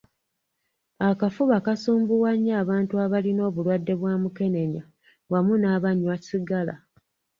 Akafuba 1.09 1.57
kasumbuwa 1.65 2.31
nnyo 2.35 2.53
abantu 2.63 2.93
abalina 3.05 3.41
obulwadde 3.49 3.93
bwa 3.99 4.13
mukenenya 4.21 4.83
wamu 5.31 5.53
n'abanywa 5.61 6.15
sigala 6.27 6.75